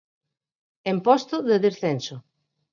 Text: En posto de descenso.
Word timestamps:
En 0.91 0.97
posto 1.05 1.35
de 1.49 1.57
descenso. 1.65 2.15